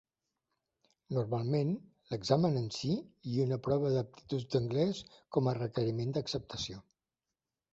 [1.17, 1.73] Normalment,
[2.13, 2.95] l'examen en sí
[3.33, 5.03] i una prova d'aptituds d'anglès
[5.37, 6.83] com a requeriment d'acceptació.